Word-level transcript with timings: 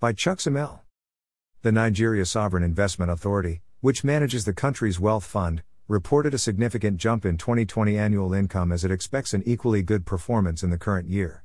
By 0.00 0.12
Chuck 0.12 0.38
Samel. 0.38 0.82
The 1.62 1.72
Nigeria 1.72 2.24
Sovereign 2.24 2.62
Investment 2.62 3.10
Authority, 3.10 3.62
which 3.80 4.04
manages 4.04 4.44
the 4.44 4.52
country's 4.52 5.00
wealth 5.00 5.24
fund, 5.24 5.64
reported 5.88 6.32
a 6.32 6.38
significant 6.38 6.98
jump 6.98 7.26
in 7.26 7.36
2020 7.36 7.98
annual 7.98 8.32
income 8.32 8.70
as 8.70 8.84
it 8.84 8.92
expects 8.92 9.34
an 9.34 9.42
equally 9.44 9.82
good 9.82 10.06
performance 10.06 10.62
in 10.62 10.70
the 10.70 10.78
current 10.78 11.08
year. 11.08 11.42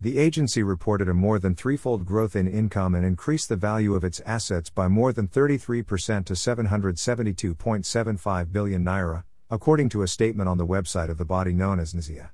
The 0.00 0.18
agency 0.18 0.62
reported 0.62 1.08
a 1.08 1.14
more 1.14 1.40
than 1.40 1.56
threefold 1.56 2.06
growth 2.06 2.36
in 2.36 2.46
income 2.46 2.94
and 2.94 3.04
increased 3.04 3.48
the 3.48 3.56
value 3.56 3.96
of 3.96 4.04
its 4.04 4.20
assets 4.24 4.70
by 4.70 4.86
more 4.86 5.12
than 5.12 5.26
33% 5.26 6.26
to 6.26 6.34
772.75 6.34 8.52
billion 8.52 8.84
naira, 8.84 9.24
according 9.50 9.88
to 9.88 10.02
a 10.02 10.06
statement 10.06 10.48
on 10.48 10.58
the 10.58 10.66
website 10.66 11.08
of 11.08 11.18
the 11.18 11.24
body 11.24 11.52
known 11.52 11.80
as 11.80 11.92
NSIA. 11.92 12.30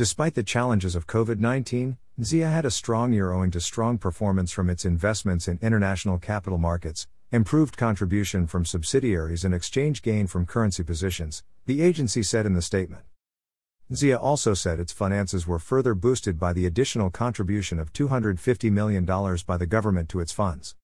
Despite 0.00 0.34
the 0.34 0.42
challenges 0.42 0.96
of 0.96 1.06
COVID 1.06 1.40
19, 1.40 1.98
NSIA 2.18 2.50
had 2.50 2.64
a 2.64 2.70
strong 2.70 3.12
year 3.12 3.32
owing 3.32 3.50
to 3.50 3.60
strong 3.60 3.98
performance 3.98 4.50
from 4.50 4.70
its 4.70 4.86
investments 4.86 5.46
in 5.46 5.58
international 5.60 6.16
capital 6.16 6.56
markets, 6.56 7.06
improved 7.30 7.76
contribution 7.76 8.46
from 8.46 8.64
subsidiaries, 8.64 9.44
and 9.44 9.54
exchange 9.54 10.00
gain 10.00 10.26
from 10.26 10.46
currency 10.46 10.82
positions, 10.82 11.42
the 11.66 11.82
agency 11.82 12.22
said 12.22 12.46
in 12.46 12.54
the 12.54 12.62
statement. 12.62 13.02
NSIA 13.92 14.18
also 14.18 14.54
said 14.54 14.80
its 14.80 14.90
finances 14.90 15.46
were 15.46 15.58
further 15.58 15.94
boosted 15.94 16.40
by 16.40 16.54
the 16.54 16.64
additional 16.64 17.10
contribution 17.10 17.78
of 17.78 17.92
$250 17.92 18.72
million 18.72 19.04
by 19.04 19.58
the 19.58 19.66
government 19.66 20.08
to 20.08 20.20
its 20.20 20.32
funds. 20.32 20.76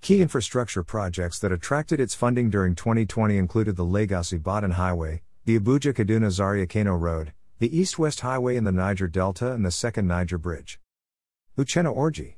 Key 0.00 0.20
infrastructure 0.20 0.82
projects 0.82 1.38
that 1.38 1.52
attracted 1.52 2.00
its 2.00 2.16
funding 2.16 2.50
during 2.50 2.74
2020 2.74 3.38
included 3.38 3.76
the 3.76 3.84
Lagos 3.84 4.32
Ibadan 4.32 4.72
Highway, 4.72 5.22
the 5.44 5.56
Abuja 5.60 5.94
Kaduna 5.94 6.32
Zaria 6.32 6.66
Kano 6.66 6.96
Road, 6.96 7.32
the 7.60 7.78
East 7.78 8.00
West 8.00 8.20
Highway 8.20 8.56
in 8.56 8.64
the 8.64 8.72
Niger 8.72 9.06
Delta, 9.06 9.52
and 9.52 9.64
the 9.64 9.70
Second 9.70 10.08
Niger 10.08 10.38
Bridge. 10.38 10.80
Uchenna 11.56 11.94
Orji. 11.94 12.34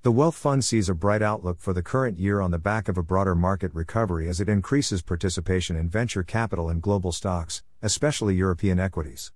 The 0.00 0.10
Wealth 0.10 0.34
Fund 0.34 0.64
sees 0.64 0.88
a 0.88 0.94
bright 0.94 1.20
outlook 1.20 1.60
for 1.60 1.74
the 1.74 1.82
current 1.82 2.18
year 2.18 2.40
on 2.40 2.50
the 2.50 2.58
back 2.58 2.88
of 2.88 2.96
a 2.96 3.02
broader 3.02 3.34
market 3.34 3.70
recovery 3.74 4.30
as 4.30 4.40
it 4.40 4.48
increases 4.48 5.02
participation 5.02 5.76
in 5.76 5.90
venture 5.90 6.22
capital 6.22 6.70
and 6.70 6.80
global 6.80 7.12
stocks, 7.12 7.62
especially 7.82 8.34
European 8.34 8.80
equities. 8.80 9.30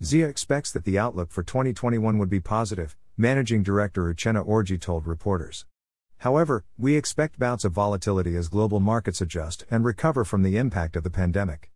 NSIA 0.00 0.28
expects 0.28 0.70
that 0.70 0.84
the 0.84 0.96
outlook 0.96 1.32
for 1.32 1.42
2021 1.42 2.16
would 2.18 2.30
be 2.30 2.38
positive, 2.38 2.96
Managing 3.16 3.64
Director 3.64 4.04
Uchenna 4.04 4.46
Orji 4.46 4.80
told 4.80 5.08
reporters. 5.08 5.66
However, 6.18 6.64
we 6.78 6.94
expect 6.94 7.40
bouts 7.40 7.64
of 7.64 7.72
volatility 7.72 8.36
as 8.36 8.48
global 8.48 8.78
markets 8.78 9.20
adjust 9.20 9.64
and 9.72 9.84
recover 9.84 10.24
from 10.24 10.44
the 10.44 10.56
impact 10.56 10.94
of 10.94 11.02
the 11.02 11.10
pandemic. 11.10 11.72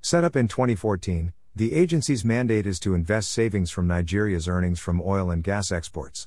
Set 0.00 0.24
up 0.24 0.34
in 0.34 0.48
2014, 0.48 1.34
the 1.56 1.72
agency's 1.72 2.24
mandate 2.24 2.66
is 2.66 2.80
to 2.80 2.96
invest 2.96 3.30
savings 3.30 3.70
from 3.70 3.86
Nigeria's 3.86 4.48
earnings 4.48 4.80
from 4.80 5.00
oil 5.00 5.30
and 5.30 5.40
gas 5.40 5.70
exports. 5.70 6.26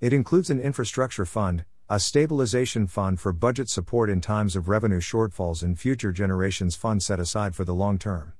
It 0.00 0.12
includes 0.12 0.50
an 0.50 0.58
infrastructure 0.58 1.24
fund, 1.24 1.64
a 1.88 2.00
stabilization 2.00 2.88
fund 2.88 3.20
for 3.20 3.32
budget 3.32 3.68
support 3.68 4.10
in 4.10 4.20
times 4.20 4.56
of 4.56 4.68
revenue 4.68 4.98
shortfalls, 4.98 5.62
and 5.62 5.78
future 5.78 6.10
generations 6.10 6.74
fund 6.74 7.04
set 7.04 7.20
aside 7.20 7.54
for 7.54 7.64
the 7.64 7.72
long 7.72 7.98
term. 7.98 8.32